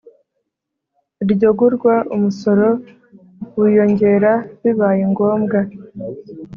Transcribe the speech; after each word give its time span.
Iryo 1.23 1.49
gurwa 1.59 1.93
umusoro 2.15 2.67
wiyongera 3.59 4.31
bibaye 4.61 5.03
ngombwa 5.11 5.59